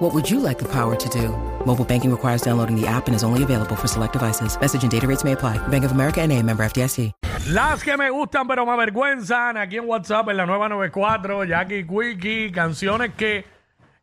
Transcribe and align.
What 0.00 0.14
would 0.14 0.30
you 0.30 0.40
like 0.40 0.58
the 0.58 0.64
power 0.64 0.96
to 0.96 1.08
do? 1.10 1.28
Mobile 1.66 1.84
banking 1.84 2.10
requires 2.10 2.40
downloading 2.40 2.74
the 2.74 2.86
app 2.86 3.06
and 3.06 3.14
is 3.14 3.22
only 3.22 3.42
available 3.42 3.76
for 3.76 3.86
select 3.86 4.14
devices. 4.14 4.58
Message 4.58 4.82
and 4.82 4.90
data 4.90 5.06
rates 5.06 5.24
may 5.24 5.32
apply. 5.32 5.58
Bank 5.68 5.84
of 5.84 5.92
America 5.92 6.22
and 6.22 6.32
a 6.32 6.42
member 6.42 6.64
FDIC. 6.64 7.12
Las 7.48 7.82
que 7.82 7.98
me 7.98 8.08
gustan 8.08 8.48
pero 8.48 8.64
me 8.64 8.72
avergüenzan 8.72 9.58
aquí 9.58 9.76
en 9.76 9.86
WhatsApp 9.86 10.30
en 10.30 10.38
la 10.38 10.46
nueva 10.46 10.70
94, 10.70 11.44
Jackie 11.44 11.86
Quickie, 11.86 12.50
canciones 12.50 13.12
que 13.14 13.44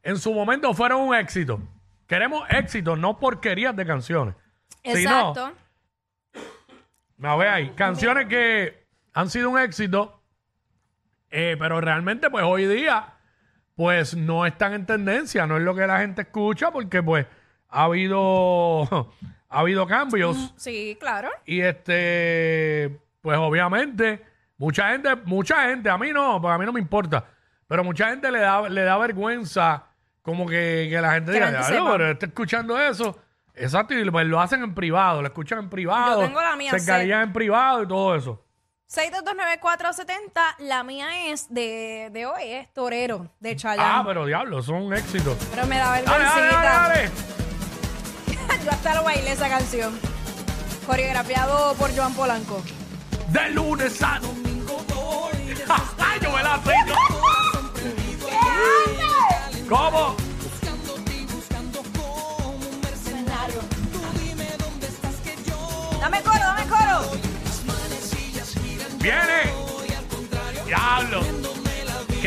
en 0.04 0.18
su 0.18 0.32
momento 0.34 0.72
fueron 0.76 1.02
un 1.02 1.16
éxito. 1.16 1.60
Queremos 2.06 2.44
éxito, 2.52 2.96
no 2.96 3.18
porquerías 3.18 3.76
de 3.76 3.86
canciones. 3.88 4.36
Si 4.84 5.04
no, 5.04 5.34
Exacto. 5.34 5.52
Ver 7.18 7.48
ahí, 7.48 7.70
canciones 7.72 8.28
que 8.28 8.86
han 9.16 9.32
sido 9.32 9.50
un 9.50 9.58
éxito, 9.58 10.22
eh, 11.32 11.56
pero 11.58 11.82
realmente 11.82 12.30
pues 12.30 12.44
hoy 12.44 12.68
día 12.68 13.17
pues 13.78 14.14
no 14.18 14.46
están 14.46 14.74
en 14.74 14.86
tendencia, 14.86 15.48
no 15.48 15.56
es 15.56 15.64
lo 15.64 15.74
que 15.74 15.88
la 15.88 16.00
gente 16.00 16.24
escucha 16.24 16.72
porque 16.72 17.02
pues 17.02 17.26
ha 17.70 17.84
habido 17.84 18.82
ha 19.50 19.60
habido 19.60 19.88
cambios 19.88 20.54
Sí, 20.58 20.98
claro. 21.00 21.30
y 21.46 21.62
este 21.62 23.00
pues 23.22 23.38
obviamente 23.38 24.26
mucha 24.58 24.90
gente 24.90 25.16
mucha 25.26 25.70
gente 25.70 25.90
a 25.90 25.98
mí 25.98 26.12
no, 26.12 26.42
pues 26.42 26.54
a 26.54 26.58
mí 26.58 26.66
no 26.66 26.74
me 26.74 26.80
importa, 26.80 27.24
pero 27.68 27.84
mucha 27.84 28.10
gente 28.10 28.32
le 28.32 28.40
da 28.40 28.68
le 28.68 28.82
da 28.82 28.98
vergüenza 28.98 29.86
como 30.22 30.46
que, 30.46 30.88
que 30.90 31.00
la 31.00 31.14
gente 31.14 31.32
Que 31.32 31.40
la 31.40 31.48
diga, 31.48 31.60
gente 31.60 31.72
"Diablo, 31.74 31.86
sepa". 31.92 31.98
pero 31.98 32.12
está 32.12 32.26
escuchando 32.26 32.80
eso. 32.82 33.18
Exacto, 33.54 33.94
y 33.98 34.10
pues 34.12 34.28
lo 34.28 34.40
hacen 34.40 34.62
en 34.64 34.74
privado, 34.76 35.22
lo 35.22 35.28
escuchan 35.28 35.60
en 35.60 35.70
privado, 35.70 36.22
Yo 36.22 36.28
tengo 36.28 36.42
la 36.42 36.56
mía 36.56 36.72
se 36.78 37.12
en 37.12 37.34
privado 37.34 37.84
y 37.84 37.88
todo 37.88 38.16
eso. 38.16 38.44
6229470, 38.90 40.56
la 40.60 40.84
mía 40.84 41.28
es 41.32 41.54
de, 41.54 42.10
de 42.12 42.26
hoy, 42.26 42.42
es 42.44 42.74
Torero, 42.74 43.30
de 43.40 43.52
Ah, 43.52 43.56
Chayanne. 43.56 44.04
pero 44.06 44.26
diablo, 44.26 44.62
son 44.62 44.76
un 44.84 44.94
éxito. 44.94 45.36
pero 45.52 45.66
me 45.68 45.78
da 45.78 45.92
Dale, 45.92 46.04
dale, 46.04 46.24
vergüencita. 46.24 46.62
dale, 46.62 47.00
dale. 47.04 47.12
Yo 48.66 48.72
hasta 48.72 48.96
lo 48.96 49.04
bailé 49.04 49.32
esa 49.34 49.50
canción. 49.50 50.00
Coreografiado 50.86 51.74
por 51.76 51.94
Joan 51.96 52.14
Polanco. 52.14 52.62
De 53.30 53.50
lunes 53.50 54.02
a 54.02 54.20
domingo 54.20 54.78
voy. 54.88 55.54
Ay, 56.00 56.20
yo 56.22 56.32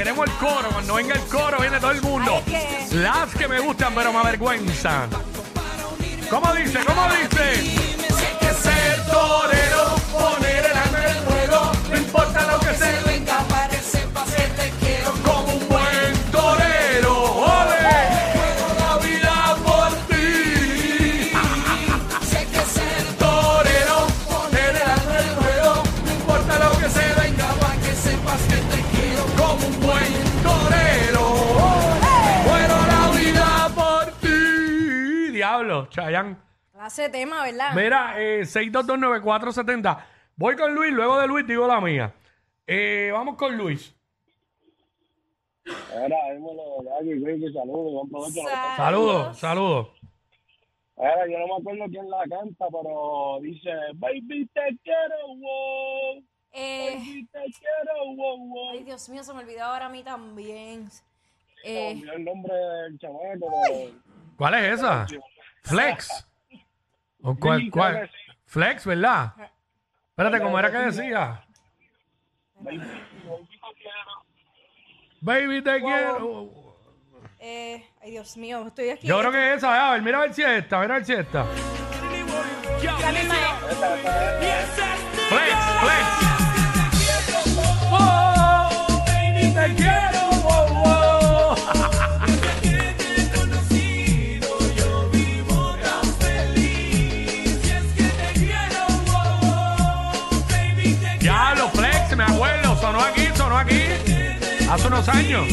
Queremos 0.01 0.27
el 0.31 0.35
coro. 0.37 0.71
Cuando 0.73 0.95
venga 0.95 1.13
el 1.15 1.21
coro, 1.27 1.59
viene 1.61 1.79
todo 1.79 1.91
el 1.91 2.01
mundo. 2.01 2.43
Ay, 2.47 2.55
es 2.55 2.89
que- 2.89 2.97
Las 2.97 3.35
que 3.35 3.47
me 3.47 3.61
gustan, 3.61 3.95
pero 3.95 4.11
me 4.15 4.19
avergüenzan. 4.21 5.11
¿Cómo 6.31 6.55
dice? 6.55 6.79
¿Cómo 6.87 7.07
dice? 7.09 7.77
que 8.41 8.55
ser 8.55 9.05
torero, 9.05 9.97
poner 10.11 10.65
el 10.65 10.73
alma 10.79 10.99
en 11.05 11.17
el 11.19 11.25
juego, 11.27 11.73
no 11.91 11.97
importa 11.99 12.47
lo 12.51 12.61
que 12.61 12.75
se 12.79 13.10
Chayanne. 36.05 36.37
Hace 36.79 37.09
tema, 37.11 37.45
¿verdad? 37.45 37.75
Mira, 37.75 38.15
eh, 38.21 38.41
6229470. 38.43 39.99
Voy 40.37 40.57
con 40.57 40.75
Luis, 40.75 40.93
luego 40.93 41.19
de 41.19 41.27
Luis 41.27 41.47
digo 41.47 41.67
la 41.67 41.81
mía. 41.81 42.15
Eh, 42.67 43.11
vamos 43.13 43.37
con 43.37 43.57
Luis. 43.57 43.95
Ahora, 45.95 46.17
saludos, 47.53 48.09
Saludos, 48.77 49.39
saludos. 49.39 49.89
Ahora, 50.97 51.27
yo 51.31 51.39
no 51.39 51.47
me 51.47 51.55
acuerdo 51.61 51.85
quién 51.91 52.09
la 52.11 52.25
canta, 52.29 52.67
pero 52.71 53.39
dice, 53.43 53.71
baby, 53.95 54.47
te 54.53 54.61
quiero, 54.83 55.17
wow, 55.37 56.23
Eh, 56.53 56.97
baby, 56.97 57.27
te 57.33 57.39
quiero, 57.59 58.17
wow, 58.17 58.39
wow. 58.49 58.71
ay, 58.73 58.85
Dios 58.85 59.09
mío, 59.09 59.23
se 59.23 59.33
me 59.33 59.41
olvidó 59.41 59.65
ahora 59.65 59.87
a 59.87 59.89
mí 59.89 60.03
también. 60.03 60.89
Me 61.65 61.71
Eh, 61.91 61.93
olvidó 61.93 62.13
el 62.15 62.25
nombre 62.25 62.55
del 62.55 62.99
chamaco, 62.99 63.23
pero... 63.39 63.91
¿Cuál 64.37 64.55
es 64.55 64.75
esa? 64.79 65.07
Flex. 65.63 66.27
¿O 67.23 67.35
cuál, 67.37 67.71
cuál? 67.71 68.11
Flex, 68.47 68.87
¿verdad? 68.87 69.33
Espérate, 70.11 70.41
¿cómo 70.43 70.59
era 70.59 70.71
que 70.71 70.79
decía? 70.79 71.45
Baby, 75.23 75.63
te 75.63 75.81
quiero. 75.81 76.51
eh, 77.39 77.87
ay, 78.03 78.11
Dios 78.11 78.37
mío, 78.37 78.67
estoy 78.67 78.91
aquí. 78.91 79.07
Yo 79.07 79.19
creo 79.21 79.33
que 79.33 79.53
es 79.53 79.59
esa. 79.59 79.91
A 79.91 79.93
ver, 79.93 80.03
mira 80.03 80.19
a 80.19 80.21
ver 80.23 80.35
si 80.35 80.43
es 80.43 80.49
esta, 80.49 80.81
mira 80.81 80.95
a 80.95 80.99
ver 80.99 81.07
si 81.07 81.13
es 81.13 81.19
esta. 81.21 81.45
La 81.45 83.13
misma 83.13 83.35
es. 83.37 84.71
Flex, 85.29 85.57
flex. 85.81 86.30
Hace 104.81 104.89
unos 104.89 105.09
años. 105.11 105.47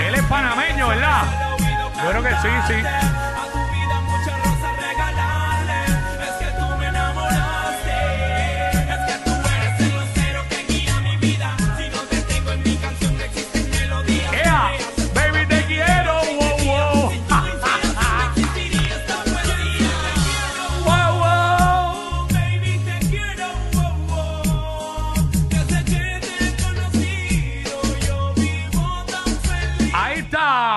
Él 0.00 0.14
es 0.14 0.22
panameño, 0.22 0.88
¿verdad? 0.88 1.24
Yo 2.02 2.10
creo 2.10 2.22
que 2.22 2.30
sí, 2.30 2.48
sí. 2.68 2.74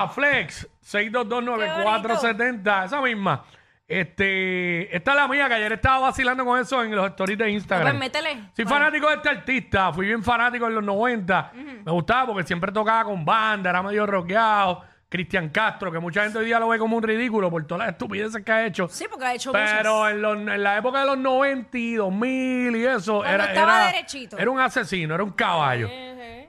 Está, 0.04 0.14
Flex. 0.14 0.68
6229470, 0.82 2.84
esa 2.84 3.00
misma. 3.00 3.44
Este, 3.88 4.94
esta 4.96 5.12
es 5.12 5.16
la 5.16 5.28
mía, 5.28 5.46
que 5.48 5.54
ayer 5.54 5.72
estaba 5.72 6.00
vacilando 6.00 6.44
con 6.44 6.58
eso 6.58 6.82
en 6.82 6.94
los 6.94 7.06
stories 7.10 7.38
de 7.38 7.44
Pues 7.44 7.54
Instagram. 7.54 7.98
métele. 7.98 8.34
Soy 8.54 8.64
Bueno, 8.64 8.70
fanático 8.80 9.08
de 9.08 9.14
este 9.14 9.28
artista, 9.28 9.92
fui 9.92 10.06
bien 10.06 10.22
fanático 10.24 10.66
en 10.66 10.74
los 10.74 10.84
90. 10.84 11.52
Me 11.84 11.92
gustaba 11.92 12.26
porque 12.26 12.42
siempre 12.44 12.72
tocaba 12.72 13.04
con 13.04 13.24
banda, 13.24 13.70
era 13.70 13.82
medio 13.82 14.06
rockeado. 14.06 14.82
Cristian 15.16 15.48
Castro, 15.48 15.90
que 15.90 15.98
mucha 15.98 16.22
gente 16.24 16.38
hoy 16.38 16.44
día 16.44 16.58
lo 16.60 16.68
ve 16.68 16.78
como 16.78 16.96
un 16.98 17.02
ridículo 17.02 17.50
por 17.50 17.66
todas 17.66 17.86
las 17.86 17.92
estupideces 17.94 18.44
que 18.44 18.52
ha 18.52 18.66
hecho. 18.66 18.86
Sí, 18.88 19.06
porque 19.10 19.24
ha 19.24 19.34
hecho 19.34 19.50
Pero 19.50 20.06
en, 20.10 20.20
los- 20.20 20.36
en 20.36 20.62
la 20.62 20.76
época 20.76 21.00
de 21.00 21.06
los 21.06 21.16
90 21.18 21.78
y 21.78 21.94
2000 21.94 22.76
y 22.76 22.84
eso, 22.86 23.18
Cuando 23.20 23.34
era, 23.34 23.44
estaba 23.46 23.76
era, 23.78 23.86
derechito. 23.92 24.36
era 24.38 24.50
un 24.50 24.60
asesino, 24.60 25.14
era 25.14 25.24
un 25.24 25.30
caballo. 25.32 25.88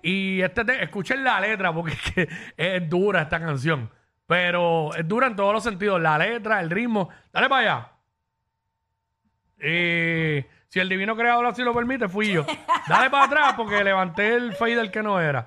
Y 0.02 0.42
este 0.42 0.66
te- 0.66 0.84
escuchen 0.84 1.24
la 1.24 1.40
letra 1.40 1.74
porque 1.74 1.94
es, 1.94 2.02
que 2.14 2.30
es 2.58 2.90
dura 2.90 3.22
esta 3.22 3.40
canción. 3.40 3.90
Pero 4.26 4.94
es 4.94 5.08
dura 5.08 5.28
en 5.28 5.36
todos 5.38 5.54
los 5.54 5.64
sentidos. 5.64 6.02
La 6.02 6.18
letra, 6.18 6.60
el 6.60 6.70
ritmo. 6.70 7.08
Dale 7.32 7.48
para 7.48 7.62
allá. 7.62 7.92
Eh, 9.60 10.46
si 10.68 10.80
el 10.82 10.90
divino 10.90 11.16
creador 11.16 11.46
así 11.46 11.64
lo 11.64 11.74
permite, 11.74 12.10
fui 12.10 12.34
yo. 12.34 12.46
Dale 12.88 13.10
para 13.10 13.24
atrás 13.26 13.54
porque 13.56 13.82
levanté 13.84 14.36
el 14.36 14.54
fader 14.54 14.92
que 14.92 15.02
no 15.02 15.20
era. 15.22 15.46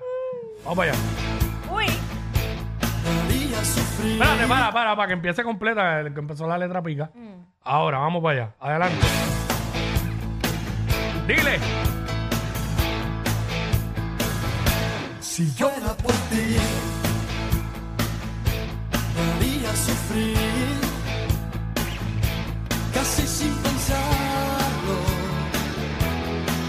Vamos 0.63 0.75
para 0.77 0.91
allá. 0.91 1.30
Día 4.03 4.13
Espérate, 4.13 4.47
para, 4.47 4.71
para, 4.71 4.95
para 4.95 5.07
que 5.07 5.13
empiece 5.13 5.43
completa, 5.43 5.99
el 5.99 6.13
que 6.13 6.19
empezó 6.19 6.47
la 6.47 6.57
letra 6.57 6.81
pica. 6.81 7.11
Ahora, 7.63 7.99
vamos 7.99 8.23
para 8.23 8.43
allá. 8.43 8.55
Adelante. 8.59 9.05
Dile. 11.27 11.59
Si 15.19 15.45
fuera 15.45 15.93
por 15.97 16.11
ti, 16.29 16.57
me 19.15 19.31
haría 19.31 19.75
sufrir, 19.75 20.37
casi 22.93 23.27
sin 23.27 23.53
pensarlo. 23.55 24.97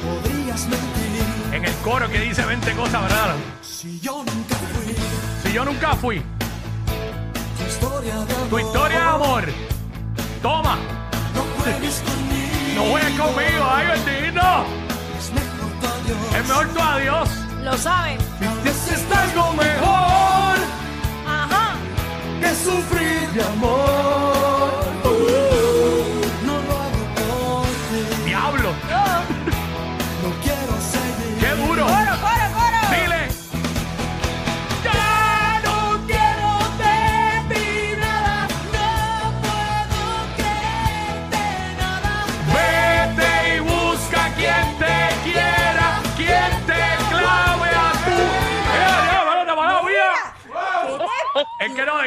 Podrías 0.05 0.69
mentir 0.69 1.55
En 1.55 1.65
el 1.65 1.75
coro 1.83 2.09
que 2.09 2.21
dice 2.21 2.45
20 2.45 2.73
cosas, 2.73 3.03
¿verdad? 3.03 3.35
si 3.63 3.99
yo 4.01 4.19
nunca 4.25 4.55
fui 4.55 4.95
Si 5.43 5.53
yo 5.53 5.65
nunca 5.65 5.95
fui. 5.97 6.23
Tu 8.51 8.59
historia 8.59 8.99
de 9.01 9.07
amor. 9.07 9.45
Toma. 10.43 10.77
No 11.35 11.43
juegues 11.63 12.03
conmigo, 12.03 12.75
No 12.75 12.83
juegues 12.91 13.21
conmigo. 13.21 13.65
Ay, 13.75 13.87
bendito. 13.87 14.43
es 15.19 15.33
mejor 15.33 15.71
tu 15.81 15.87
adiós. 15.87 16.35
Es 16.37 16.49
mejor 16.49 16.67
tu 16.69 16.81
adiós. 16.81 17.29
Lo 17.63 17.79
saben. 17.79 18.19
Necesito 18.65 19.15
algo 19.15 19.53
mejor 19.53 20.57
Ajá. 21.27 21.75
que 22.41 22.49
sufrir 22.55 23.29
de 23.35 23.43
amor. 23.45 23.92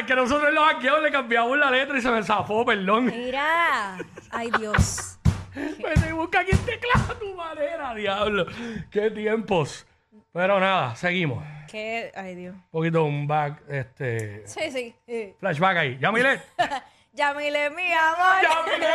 Que 0.06 0.14
nosotros 0.14 0.52
los 0.52 0.64
hackeos 0.64 1.02
le 1.02 1.10
cambiamos 1.10 1.58
la 1.58 1.70
letra 1.70 1.98
y 1.98 2.00
se 2.02 2.10
me 2.10 2.22
zafó, 2.22 2.64
perdón. 2.64 3.06
Mira. 3.06 3.98
Ay, 4.30 4.50
Dios. 4.58 5.18
Vete 5.54 6.08
y 6.08 6.12
busca 6.12 6.44
quien 6.44 6.58
te 6.58 6.78
clave 6.78 7.12
a 7.12 7.18
tu 7.18 7.34
manera, 7.34 7.94
diablo. 7.94 8.46
Qué 8.90 9.10
tiempos. 9.10 9.86
Pero 10.32 10.60
nada, 10.60 10.94
seguimos. 10.96 11.38
Un 11.42 11.66
Qué. 11.66 12.12
Ay, 12.14 12.34
Dios. 12.34 12.54
poquito 12.70 13.04
un 13.04 13.26
back, 13.26 13.62
este. 13.68 14.46
Sí, 14.46 14.70
sí. 14.70 14.94
sí. 15.06 15.34
Flashback 15.40 15.76
ahí. 15.78 15.98
Yamilet. 15.98 16.40
Yamile, 17.12 17.70
mi 17.70 17.90
amor. 17.92 18.42
Yamilet. 18.42 18.88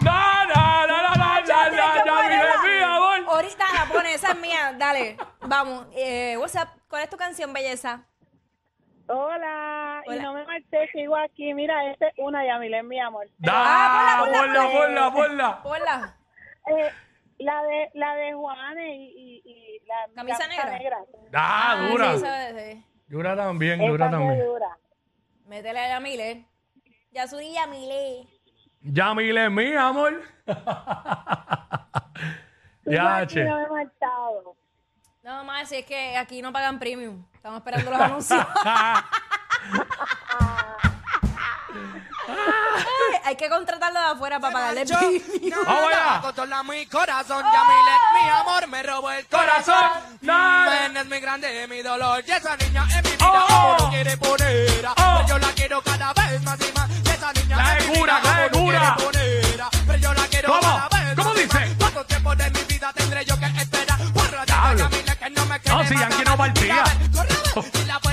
No, 0.00 0.44
no, 0.46 0.86
no, 0.86 1.02
no, 1.02 1.14
no, 1.14 1.36
no, 1.36 1.44
Tienes 1.44 1.70
que 1.70 1.76
no, 1.76 2.22
Yamilet, 2.22 2.54
ponerla. 2.56 2.62
mi 2.64 2.82
amor. 2.82 3.34
Ahorita 3.34 3.64
la 3.72 3.86
pone, 3.92 4.14
esa 4.14 4.32
es 4.32 4.38
mía. 4.40 4.74
Dale, 4.76 5.16
vamos. 5.42 5.86
Eh, 5.94 6.36
WhatsApp, 6.38 6.70
¿cuál 6.88 7.04
es 7.04 7.10
tu 7.10 7.16
canción, 7.16 7.52
belleza? 7.52 8.04
Hola, 9.06 10.02
Hola. 10.06 10.16
y 10.16 10.20
no 10.20 10.32
me 10.34 10.44
marché, 10.46 10.88
sigo 10.92 11.16
aquí. 11.16 11.52
Mira, 11.54 11.90
este 11.90 12.08
es 12.08 12.14
una 12.18 12.44
Yamilé, 12.44 12.82
mi 12.82 12.98
amor. 13.00 13.26
Da, 13.38 13.52
Ah, 13.54 14.24
ponla, 14.24 15.10
ponla, 15.12 15.62
ponla. 15.62 16.16
Eh, 16.66 16.90
la 17.38 17.62
de 17.64 17.90
la 17.94 18.14
de 18.14 18.32
Juanes 18.32 18.86
y, 18.96 19.42
y, 19.44 19.50
y 19.50 19.82
la 19.86 19.94
¿Camisa 20.14 20.46
negra? 20.48 20.98
Da, 21.30 21.88
dura. 21.90 22.10
sí, 22.12 22.16
esa 22.16 22.48
es, 22.50 22.72
sí. 22.76 22.84
Dura 23.08 23.36
también, 23.36 23.78
dura 23.86 24.10
también. 24.10 24.38
dura. 24.44 24.78
Métele 25.46 25.78
a 25.80 25.88
Yamile. 25.88 26.46
Ya 27.10 27.26
subí 27.26 27.52
Yamile. 27.52 28.26
Yamile, 28.80 29.50
mi 29.50 29.74
amor. 29.74 30.22
Ya, 32.86 33.26
che. 33.26 33.44
no 33.44 33.56
me 33.58 33.64
he 33.64 33.68
marchado. 33.68 34.56
No, 35.22 35.44
más, 35.44 35.68
si 35.68 35.76
es 35.76 35.86
que 35.86 36.16
aquí 36.16 36.40
no 36.42 36.52
pagan 36.52 36.78
premium. 36.78 37.24
Estamos 37.44 37.58
esperando 37.58 37.90
los 37.90 38.00
anuncios. 38.00 38.46
Ay, 42.26 43.20
hay 43.26 43.36
que 43.36 43.50
contratarlo 43.50 44.00
de 44.00 44.06
afuera 44.06 44.40
para 44.40 44.52
pagarle 44.54 44.86
premium. 44.86 45.22
Vamos 45.66 45.92
allá. 45.92 46.20
Controla 46.22 46.62
mi 46.62 46.86
corazón, 46.86 47.44
Yamilet, 47.44 48.00
mi 48.14 48.30
amor, 48.30 48.66
me 48.68 48.82
robó 48.82 49.10
el 49.10 49.26
corazón. 49.26 49.90
Men 50.22 50.96
es 50.96 51.04
mi 51.04 51.20
grande, 51.20 51.66
mi 51.68 51.82
dolor. 51.82 52.24
Y 52.26 52.30
esa 52.30 52.56
niña 52.56 52.86
en 52.90 53.04
mi 53.04 53.10
vida, 53.10 53.26
Oh. 53.28 53.46
como 53.46 53.76
no 53.78 53.90
quiere 53.90 54.16
poner. 54.16 54.86
Oh. 54.86 54.94
Pero 54.96 55.26
yo 55.28 55.38
la 55.38 55.48
quiero 55.52 55.82
cada 55.82 56.12
vez 56.14 56.42
más 56.44 56.58
y 56.66 56.72
más. 56.72 56.88
Y 56.90 57.08
esa 57.10 57.30
niña 57.34 57.56
La 57.58 57.74
de 57.74 57.86
mi 57.88 57.98
cura, 57.98 58.20
vida, 58.20 58.40
la 58.40 58.48
como 58.50 58.64
no 58.64 58.66
cura. 58.72 58.96
quiere 58.96 59.04
poner. 59.12 59.64
Pero 59.86 59.98
yo 59.98 60.14
la 60.14 60.26
quiero 60.28 60.48
¿Cómo? 60.48 60.60
cada 60.62 60.88
vez 60.88 61.14
¿Cómo 61.14 61.28
más 61.28 61.38
y 61.38 61.42
dice? 61.42 61.58
más. 61.66 61.68
¿Cuánto 61.78 62.04
tiempo 62.06 62.36
de 62.36 62.50
mi 62.52 62.60
vida 62.64 62.92
tendré 62.94 63.24
yo 63.26 63.38
que 63.38 63.44
esperar? 63.44 63.73
No 65.66 65.84
si 65.88 65.98
Yankee 65.98 66.24
no 66.24 66.36
partía. 66.36 66.84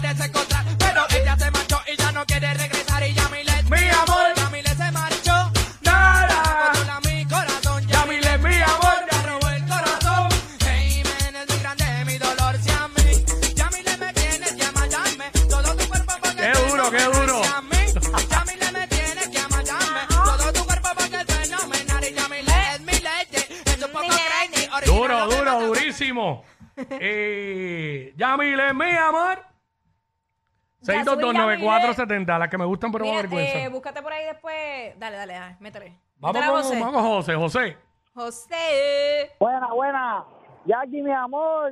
Mi 28.90 28.98
amor. 28.98 29.46
Ya 30.82 30.94
6229470, 31.04 32.40
las 32.40 32.50
que 32.50 32.58
me 32.58 32.66
gustan 32.66 32.92
pero 32.92 33.06
me 33.06 33.12
Mira, 33.12 33.22
vergüenza. 33.22 33.58
eh, 33.60 33.68
búscate 33.70 34.02
por 34.02 34.12
ahí 34.14 34.26
después. 34.26 34.98
Dale, 35.00 35.18
dale, 35.18 35.34
dale, 35.34 35.56
métele. 35.60 35.98
vamos, 36.18 36.34
Métele 36.36 36.46
a 36.46 36.54
con, 36.56 36.64
José. 36.64 36.80
vamos 36.80 37.02
José. 37.04 37.36
José. 37.36 37.78
José. 38.16 39.32
Buena, 39.40 39.68
buena. 39.68 40.24
Jackie, 40.66 41.02
mi 41.02 41.12
amor. 41.12 41.72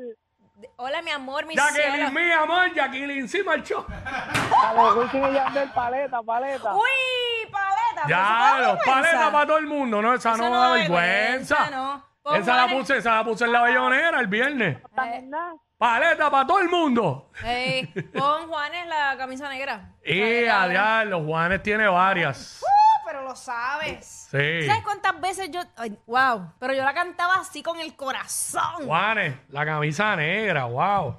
Hola, 0.76 1.02
mi 1.02 1.10
amor, 1.12 1.46
mi 1.46 1.56
Jacqueline, 1.56 2.10
cielo. 2.10 2.12
mi 2.12 2.32
amor. 2.32 2.74
Jacqueline, 2.76 3.28
sí 3.30 3.42
marchó. 3.44 3.86
A 3.88 4.74
ver, 4.74 4.98
Wisin 5.06 5.24
y 5.26 5.34
Yandel, 5.34 5.70
paleta, 5.72 6.22
paleta. 6.22 6.76
Uy, 6.76 7.50
paleta. 7.52 8.04
pero 8.06 8.08
eso 8.08 8.10
Ya, 8.10 8.18
da 8.20 8.58
los 8.60 8.68
vergüenza. 8.78 8.92
paletas 8.92 9.32
para 9.32 9.48
todo 9.48 9.58
el 9.58 9.68
mundo. 9.68 10.02
No, 10.02 10.14
esa 10.14 10.34
Eso 10.34 10.38
no, 10.50 10.52
da 10.62 10.72
vergüenza, 10.74 11.70
no. 11.72 12.09
Esa 12.36 12.56
la, 12.56 12.68
puse, 12.68 12.98
esa 12.98 13.16
la 13.16 13.24
puse 13.24 13.46
en 13.46 13.52
la 13.52 13.62
bellonera 13.64 14.20
el 14.20 14.28
viernes. 14.28 14.78
Eh, 15.06 15.30
Paleta 15.78 16.30
para 16.30 16.46
todo 16.46 16.60
el 16.60 16.68
mundo. 16.70 17.32
ey, 17.44 17.86
pon 18.14 18.48
Juanes 18.48 18.86
la 18.88 19.16
camisa 19.18 19.48
negra. 19.50 19.94
Y 20.04 20.46
a 20.46 20.68
diablo, 20.68 21.20
los 21.20 21.28
Juanes 21.28 21.64
tiene 21.64 21.88
varias. 21.88 22.62
Uh, 22.62 23.06
pero 23.08 23.24
lo 23.24 23.36
sabes. 23.36 24.28
Sí. 24.30 24.68
¿Sabes 24.68 24.84
cuántas 24.84 25.20
veces 25.22 25.50
yo... 25.52 25.62
ay, 25.78 25.98
wow, 26.06 26.52
pero 26.60 26.74
yo 26.74 26.84
la 26.84 26.94
cantaba 26.94 27.36
así 27.38 27.64
con 27.64 27.80
el 27.80 27.96
corazón. 27.96 28.86
Juanes, 28.86 29.36
la 29.50 29.66
camisa 29.66 30.16
negra, 30.18 30.66
wow. 30.66 31.16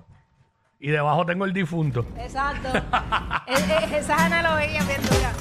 Y 0.78 0.90
debajo 0.90 1.24
tengo 1.26 1.44
el 1.46 1.52
difunto. 1.52 2.06
Exacto. 2.18 2.68
Es- 3.46 3.68
es- 3.68 3.92
Esas 3.92 4.20
analogías 4.20 4.86
bien 4.86 5.00
duras. 5.02 5.36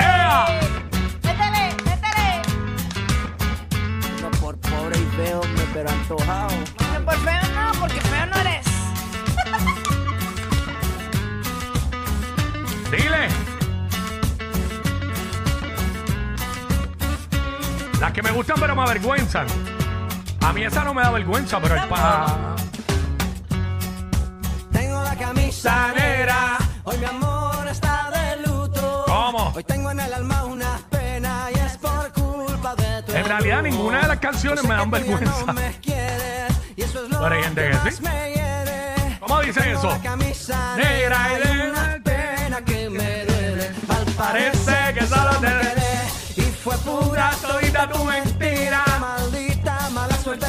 ¡Ea! 0.00 0.46
¡Uy! 0.48 0.54
Métele, 0.54 0.75
feo, 5.16 5.40
me 5.42 5.62
pero 5.72 5.90
antojado. 5.90 6.50
No, 6.50 7.04
por 7.04 7.16
feo 7.16 7.42
no, 7.54 7.72
porque 7.80 8.00
feo 8.00 8.26
no 8.26 8.36
eres. 8.36 8.66
Dile. 12.90 13.28
Las 18.00 18.12
que 18.12 18.22
me 18.22 18.30
gustan 18.30 18.56
pero 18.60 18.76
me 18.76 18.82
avergüenzan. 18.82 19.46
A 20.42 20.52
mí 20.52 20.62
esa 20.62 20.84
no 20.84 20.92
me 20.94 21.02
da 21.02 21.10
vergüenza, 21.10 21.58
pero 21.60 21.74
el 21.74 21.88
pa... 21.88 22.54
Tengo 24.70 25.02
la 25.02 25.16
camisa 25.16 25.92
negra. 25.94 26.58
Hoy 26.84 26.98
mi 26.98 27.06
amor 27.06 27.66
está 27.68 28.10
de 28.10 28.46
luto. 28.46 29.04
¿Cómo? 29.06 29.52
Hoy 29.56 29.64
tengo 29.64 29.90
en 29.90 30.00
el 30.00 30.12
alma 30.12 30.44
una 30.44 30.75
realidad 33.38 33.62
ninguna 33.62 34.00
de 34.02 34.08
las 34.08 34.18
canciones 34.18 34.64
me 34.64 34.74
dan 34.74 34.90
vergüenza. 34.90 35.54
Pero 35.54 37.26
hay 37.34 37.42
gente 37.42 37.70
que 37.84 37.90
sí. 37.90 38.02
¿Cómo 39.20 39.40
dice 39.40 39.72
eso? 39.72 39.98
Negra 40.76 41.28
y 41.32 41.48
de- 41.48 41.70
una 41.70 41.98
pena 42.04 42.60
que 42.64 42.90
me 42.90 43.24
duele. 43.24 43.70
Al 43.88 44.04
Parece 44.16 44.94
que 44.94 45.06
solo 45.06 45.30
te- 45.40 45.46
quedé 45.46 46.06
y 46.36 46.42
fue 46.52 46.76
pura 46.78 47.30
todita 47.42 47.88
tu 47.90 48.04
mentira. 48.04 48.84
maldita 49.00 49.90
mala 49.90 50.16
suerte 50.18 50.46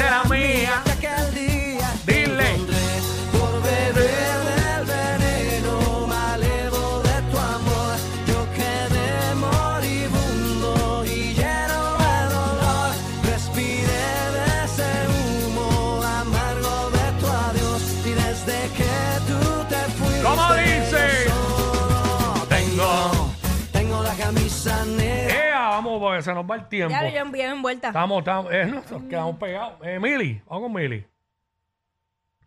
se 26.28 26.34
nos 26.34 26.44
va 26.44 26.56
el 26.56 26.68
tiempo. 26.68 26.90
Ya, 26.90 27.08
yo 27.08 27.20
envié 27.20 27.44
envuelta. 27.46 27.88
Estamos, 27.88 28.18
estamos, 28.18 28.52
eh, 28.52 28.66
no, 28.66 28.82
nos 28.90 29.02
quedamos 29.04 29.36
pegados. 29.38 29.74
Eh, 29.82 29.98
Mili, 29.98 30.42
vamos 30.46 30.64
con 30.64 30.72
Mili. 30.74 31.06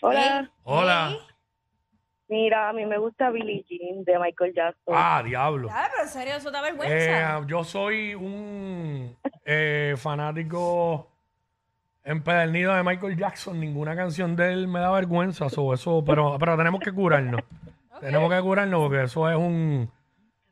Hola. 0.03 0.51
Hola. 0.63 1.17
Mira, 2.27 2.69
a 2.69 2.73
mí 2.73 2.85
me 2.85 2.97
gusta 2.97 3.29
Billie 3.31 3.65
Jean 3.67 4.03
de 4.03 4.19
Michael 4.19 4.53
Jackson. 4.53 4.93
Ah, 4.95 5.21
diablo. 5.25 5.67
Ya, 5.67 5.89
pero 5.91 6.03
en 6.03 6.09
serio, 6.09 6.35
eso 6.35 6.51
da 6.51 6.61
vergüenza. 6.61 7.39
Eh, 7.39 7.43
yo 7.47 7.63
soy 7.63 8.13
un 8.13 9.17
eh, 9.43 9.95
fanático 9.97 11.09
empedernido 12.03 12.73
de 12.75 12.83
Michael 12.83 13.17
Jackson. 13.17 13.59
Ninguna 13.59 13.95
canción 13.95 14.35
de 14.35 14.53
él 14.53 14.67
me 14.67 14.79
da 14.79 14.91
vergüenza. 14.91 15.49
so, 15.49 15.73
eso, 15.73 16.03
pero, 16.05 16.37
pero 16.39 16.55
tenemos 16.55 16.79
que 16.81 16.91
curarnos. 16.91 17.41
Tenemos 17.99 18.33
que 18.33 18.41
curarnos 18.41 18.81
porque 18.81 19.03
eso 19.03 19.29
es 19.29 19.37
un 19.37 19.91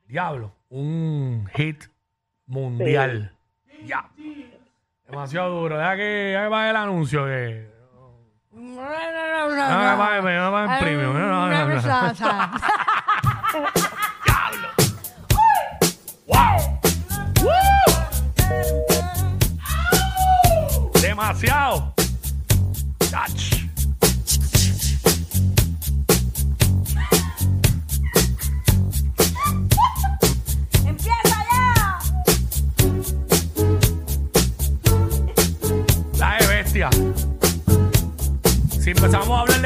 diablo, 0.05 0.51
un 0.69 1.49
hit 1.55 1.85
mundial. 2.49 3.31
Ya. 3.85 4.09
Demasiado 5.07 5.61
duro. 5.61 5.77
Deja 5.77 5.95
que, 5.95 6.01
deja 6.01 6.49
que 6.49 6.69
el 6.69 6.75
anuncio. 6.75 7.25
Que, 7.25 7.67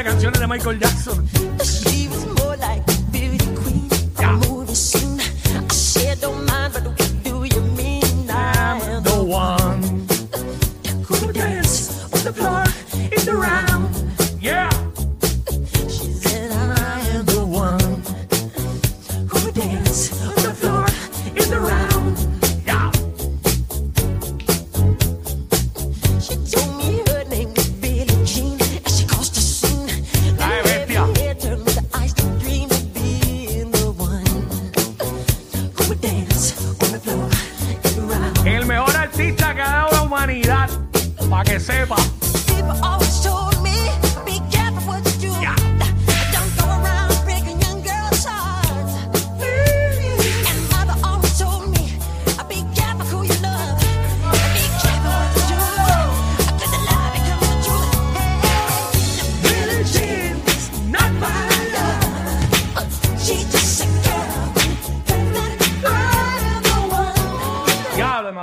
canciones 0.04 0.40
de 0.40 0.48
Michael 0.48 0.80
Jackson. 0.80 1.28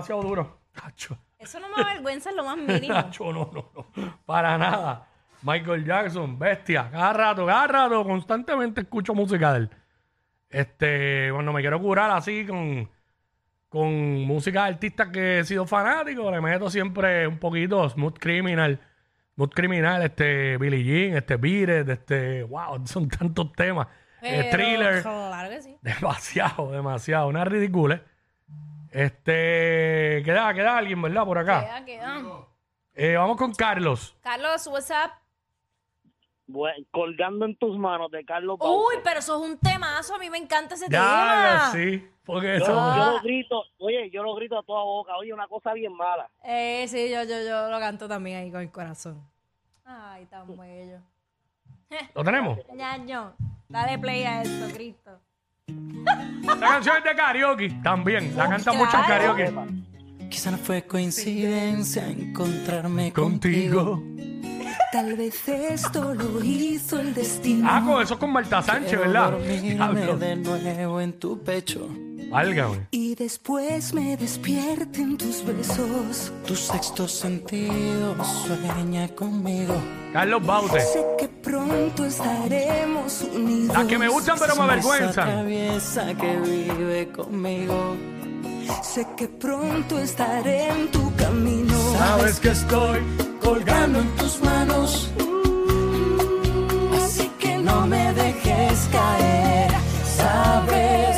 Demasiado 0.00 0.22
duro. 0.22 0.60
Tacho. 0.72 1.18
Eso 1.38 1.58
no 1.60 1.68
me 1.68 1.82
avergüenza 1.82 2.30
en 2.30 2.36
lo 2.36 2.44
más 2.44 2.56
mínimo. 2.58 2.94
Tacho, 2.94 3.32
no, 3.32 3.50
no, 3.52 3.70
no. 3.74 4.18
Para 4.24 4.58
nada. 4.58 5.06
Michael 5.42 5.84
Jackson, 5.84 6.38
bestia. 6.38 6.88
Cada 6.90 7.12
rato, 7.12 7.46
cada 7.46 7.66
rato, 7.66 8.04
constantemente 8.04 8.82
escucho 8.82 9.14
música 9.14 9.52
de 9.52 9.58
él. 9.60 9.70
Este, 10.48 11.30
cuando 11.32 11.52
me 11.52 11.60
quiero 11.60 11.80
curar 11.80 12.10
así 12.10 12.44
con, 12.44 12.88
con 13.68 14.22
música 14.22 14.64
de 14.64 14.70
artistas 14.70 15.08
que 15.08 15.38
he 15.38 15.44
sido 15.44 15.66
fanático, 15.66 16.30
le 16.30 16.40
meto 16.40 16.68
siempre 16.68 17.26
un 17.26 17.38
poquito 17.38 17.88
Smooth 17.88 18.18
Criminal. 18.18 18.80
Smooth 19.34 19.54
Criminal, 19.54 20.02
este, 20.02 20.58
Billie 20.58 20.84
Jean, 20.84 21.16
este, 21.16 21.36
Beat 21.36 21.88
este, 21.88 22.42
wow, 22.42 22.86
son 22.86 23.08
tantos 23.08 23.52
temas. 23.52 23.86
Eh, 24.22 24.50
thriller. 24.50 25.02
Claro 25.02 25.48
que 25.48 25.62
sí. 25.62 25.76
Demasiado, 25.80 26.70
demasiado. 26.72 27.28
Una 27.28 27.44
ridícula. 27.44 28.02
Este. 28.90 30.22
Queda, 30.24 30.52
queda 30.54 30.76
alguien, 30.78 31.00
¿verdad? 31.00 31.24
Por 31.24 31.38
acá. 31.38 31.60
Queda, 31.60 31.84
queda. 31.84 32.22
Eh, 32.94 33.16
vamos 33.16 33.36
con 33.36 33.52
Carlos. 33.54 34.16
Carlos, 34.20 34.66
what's 34.66 34.90
up? 34.90 35.12
Bue- 36.46 36.84
colgando 36.90 37.44
en 37.46 37.54
tus 37.56 37.78
manos 37.78 38.10
de 38.10 38.24
Carlos. 38.24 38.58
Uy, 38.60 38.96
pero 39.04 39.20
eso 39.20 39.42
es 39.42 39.50
un 39.50 39.58
temazo. 39.58 40.16
A 40.16 40.18
mí 40.18 40.28
me 40.28 40.38
encanta 40.38 40.74
ese 40.74 40.86
Ya, 40.90 41.70
tema. 41.70 41.70
sí. 41.72 42.06
Porque 42.24 42.58
Yo, 42.58 42.64
eso. 42.64 42.66
yo 42.96 43.12
lo 43.12 43.20
grito, 43.22 43.62
oye, 43.78 44.10
yo 44.10 44.22
lo 44.22 44.34
grito 44.34 44.58
a 44.58 44.62
toda 44.62 44.82
boca. 44.84 45.16
Oye, 45.16 45.32
una 45.32 45.48
cosa 45.48 45.72
bien 45.72 45.92
mala. 45.94 46.28
Eh, 46.44 46.86
sí, 46.88 47.08
yo, 47.10 47.22
yo, 47.24 47.42
yo 47.42 47.70
lo 47.70 47.78
canto 47.78 48.08
también 48.08 48.38
ahí 48.38 48.50
con 48.50 48.60
el 48.60 48.70
corazón. 48.70 49.20
Ay, 49.84 50.26
tan 50.26 50.46
bello. 50.56 50.98
¿Lo 52.14 52.22
tenemos? 52.22 52.58
Ñaño, 52.72 53.34
dale 53.68 53.98
play 53.98 54.22
a 54.24 54.42
esto, 54.42 54.72
Cristo. 54.74 55.18
La 56.60 56.68
canción 56.68 56.96
es 56.98 57.04
de 57.04 57.14
karaoke 57.14 57.70
también. 57.82 58.36
La 58.36 58.48
canta 58.48 58.72
mucho 58.72 58.96
en 58.96 59.02
karaoke. 59.04 59.52
Quizá 60.28 60.50
no 60.50 60.58
fue 60.58 60.82
coincidencia 60.82 62.06
encontrarme 62.06 63.12
Contigo. 63.12 64.02
Tal 64.92 65.16
vez 65.16 65.48
esto 65.48 66.14
lo 66.14 66.42
hizo 66.42 67.00
el 67.00 67.14
destino. 67.14 67.68
Ah, 67.70 67.82
con 67.84 68.02
eso 68.02 68.14
es 68.14 68.20
con 68.20 68.32
Marta 68.32 68.60
Sánchez, 68.60 68.98
¿verdad? 68.98 69.32
Dormirme 69.32 70.00
de 70.18 70.36
nuevo 70.36 71.00
en 71.00 71.12
tu 71.14 71.42
pecho. 71.42 71.88
Válgame. 72.30 72.86
Y 72.92 73.14
después 73.16 73.92
me 73.92 74.16
despierten 74.16 75.16
tus 75.18 75.44
besos. 75.44 76.32
Tu 76.46 76.54
sexto 76.54 77.08
sentido 77.08 78.14
sueña 78.46 79.08
conmigo. 79.16 79.74
Carlos 80.12 80.46
Baute. 80.46 80.80
Sé 80.80 81.04
que 81.18 81.28
pronto 81.28 82.04
estaremos 82.04 83.22
unidos. 83.34 83.76
Las 83.76 83.86
que 83.86 83.98
me 83.98 84.08
gustan, 84.08 84.36
pero 84.38 84.54
me 84.54 84.62
Esa 84.62 84.64
avergüenzan. 84.64 86.16
que 86.16 86.36
vive 86.40 87.08
conmigo. 87.12 87.96
Sé 88.82 89.06
que 89.16 89.26
pronto 89.28 89.98
estaré 89.98 90.68
en 90.68 90.90
tu 90.92 91.12
camino. 91.16 91.74
Sabes 91.98 92.38
que 92.38 92.50
estoy 92.50 93.00
colgando 93.42 93.98
en 94.00 94.16
tus 94.16 94.40
manos. 94.40 95.10
Así 97.04 97.28
que 97.40 97.58
no 97.58 97.86
me 97.88 98.12
dejes 98.14 98.88
caer. 98.92 99.70
Sabes 100.16 101.09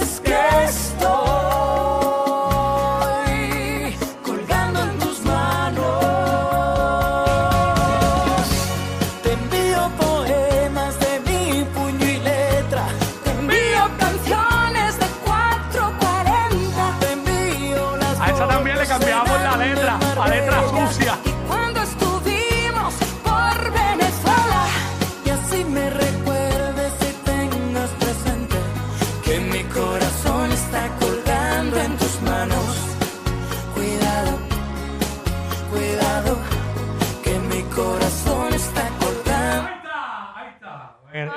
cambiamos 18.98 19.40
la 19.40 19.56
letra, 19.56 19.98
en 20.12 20.18
a 20.20 20.28
letra 20.28 20.62
sucia. 20.68 21.31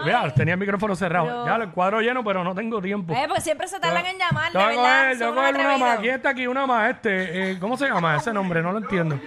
Vea, 0.05 0.33
tenía 0.33 0.53
el 0.53 0.59
micrófono 0.59 0.95
cerrado. 0.95 1.25
Pero- 1.27 1.45
Ya, 1.45 1.55
el 1.63 1.71
cuadro 1.71 2.01
lleno, 2.01 2.23
pero 2.23 2.43
no 2.43 2.53
tengo 2.55 2.81
tiempo. 2.81 3.13
Eh, 3.13 3.25
porque 3.27 3.41
siempre 3.41 3.67
se 3.67 3.79
tardan 3.79 4.05
en 4.05 4.17
llamar, 4.17 4.51
de 4.51 4.57
Tengo 4.59 4.69
que 4.71 4.75
verdad. 4.77 4.99
coger, 5.01 5.17
tengo 5.17 5.25
son 5.25 5.33
que 5.35 5.39
unos 5.39 5.51
coger 5.51 5.65
una 5.65 5.77
más. 5.77 5.81
atrevidos. 5.81 5.99
Aquí 5.99 6.09
está 6.09 6.29
aquí 6.29 6.47
una 6.47 6.65
más. 6.67 6.89
Este, 6.95 7.51
eh, 7.51 7.59
¿Cómo 7.59 7.77
se 7.77 7.85
llama 7.87 8.15
ese 8.17 8.33
nombre? 8.33 8.61
No 8.61 8.71
lo 8.71 8.77
entiendo. 8.79 9.19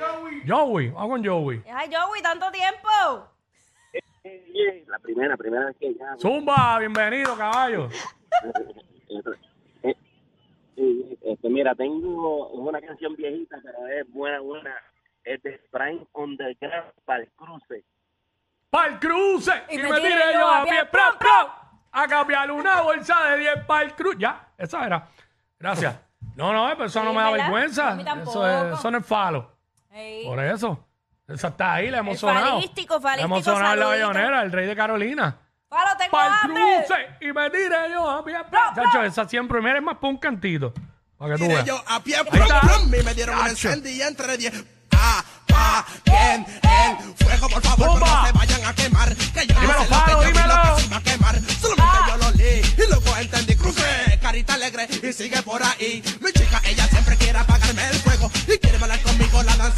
Joey. 0.47 0.88
Vamos 0.91 1.09
con 1.11 1.25
Joey. 1.27 1.62
Ay, 1.75 1.91
Joey, 1.93 2.23
tanto 2.23 2.50
tiempo. 2.50 2.88
La 4.88 4.99
primera, 4.99 5.37
primera 5.37 5.67
vez 5.67 5.77
que 5.81 5.91
llamo. 5.91 6.19
Zumba, 6.21 6.79
bienvenido, 6.79 7.37
caballo. 7.37 7.88
Eh, 9.83 9.95
eh, 11.25 11.37
Mira, 11.43 11.75
tengo 11.75 12.49
una 12.50 12.81
canción 12.81 13.17
viejita, 13.17 13.57
pero 13.65 13.87
es 13.88 14.09
buena, 14.12 14.38
buena. 14.41 14.75
Es 15.25 15.43
de 15.43 15.61
Prime 15.73 16.07
Underground 16.12 16.93
para 17.05 17.23
el 17.23 17.29
cruce. 17.33 17.83
¡Pa'l 18.71 18.99
cruce! 18.99 19.53
Y, 19.71 19.79
me 19.79 19.89
tiré 20.01 20.33
yo 20.35 20.49
a 20.49 20.65
pie, 20.65 20.85
¡pro, 20.87 21.03
pro! 21.19 21.55
A 21.93 22.07
cambiar 22.07 22.51
una 22.51 22.83
bolsa 22.83 23.25
de 23.31 23.39
10 23.39 23.65
pa'l 23.67 23.95
cruce. 23.95 24.19
Ya, 24.19 24.49
esa 24.59 24.85
era. 24.87 25.07
Gracias. 25.59 25.97
No, 26.37 26.53
no, 26.53 26.69
pero 26.73 26.85
eso 26.85 27.01
Sí, 27.01 27.05
no 27.07 27.13
me 27.13 27.23
da 27.23 27.31
¿verdad? 27.31 27.45
vergüenza. 27.47 27.89
A 27.89 27.95
mí 27.95 28.05
tampoco. 28.05 28.47
Eso, 28.47 28.69
es, 28.73 28.79
eso 28.79 28.91
no 28.91 28.99
es 28.99 29.07
falo. 29.07 29.53
Ey. 29.91 30.25
Por 30.27 30.39
eso. 30.45 30.85
Esa 31.27 31.49
está 31.49 31.75
ahí, 31.75 31.91
la 31.91 31.99
hemos 31.99 32.15
El 32.15 32.19
sonado. 32.21 32.55
falístico, 32.57 33.01
falístico, 33.01 33.17
La 33.17 33.23
hemos 33.37 33.45
sonado 33.45 33.77
la 33.77 33.87
bayonera, 33.87 34.43
el 34.43 34.53
rey 34.53 34.67
de 34.67 34.77
Carolina. 34.77 35.37
Falo, 35.69 35.97
tengo 35.99 36.13
¡Pa'l 36.13 36.33
hambre. 36.43 36.63
cruce! 36.87 37.09
Y 37.21 37.33
me 37.33 37.51
tiré 37.51 37.91
yo 37.91 38.09
a 38.09 38.25
pie, 38.25 38.37
pro. 38.51 38.61
Chacho, 38.75 39.03
esa 39.03 39.29
siempre, 39.29 39.61
mira, 39.61 39.77
es 39.79 39.83
más 39.83 39.97
para 39.97 40.09
un 40.09 40.19
cantito. 40.19 40.73
Para 41.19 41.35
que 41.35 41.43
tú 41.43 41.49
veas. 41.49 41.65
yo 41.65 41.83
a 41.87 42.01
pie, 42.01 42.17
está. 42.17 42.61
prum, 42.61 42.95
y 42.95 43.03
me 43.03 43.15
dieron 43.15 43.35
un 43.37 43.41
Chacho. 43.43 43.69
incendio 43.69 43.93
y 43.93 44.03
entre 44.03 44.37
diez. 44.39 44.65
Ah, 44.93 45.23
ah, 45.59 45.85
bien, 46.05 46.47
el 46.62 47.27
fuego, 47.27 47.49
por 47.49 47.62
favor, 47.62 47.88
Zumba. 47.93 48.07
no 48.07 48.27
se 48.27 48.33
vayan 48.33 48.65
a 48.65 48.75
quemar. 48.75 49.17
Que 49.17 49.47
yo 49.47 49.61
Dímelo, 49.61 49.79
no 49.79 49.85
sé 49.85 49.91
lo 49.91 50.05
que 50.05 50.11
yo 50.12 50.19
vi, 50.21 50.27
dímelo. 50.27 50.55
lo 50.55 50.75
que 50.77 50.81
se 50.81 50.87
iba 50.87 50.97
a 50.97 51.03
quemar. 51.03 51.41
Solamente 51.61 51.99
yo 52.09 52.17
lo 52.17 52.31
leí 52.33 52.75
y 52.79 52.88
luego 52.88 53.17
entendí. 53.17 53.55
Crucé, 53.57 54.19
carita 54.23 54.55
alegre 54.55 54.88
y 55.03 55.12
sigue 55.12 55.43
por 55.43 55.62
ahí. 55.62 56.03
Mi 56.21 56.33
chica, 56.33 56.61
ella 56.65 56.87
siempre 56.88 57.17
quiere 57.17 57.38
apagarme 57.38 57.88
el 57.88 57.99
fuego 57.99 58.31
y 58.47 58.59
quiere 58.59 58.79
bailar 58.79 59.00
conmigo 59.03 59.43
la 59.43 59.57
danza 59.57 59.77